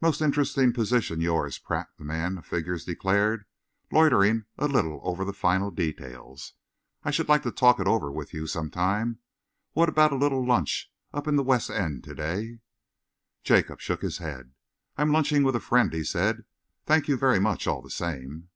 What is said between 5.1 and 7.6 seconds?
the final details. "I should like to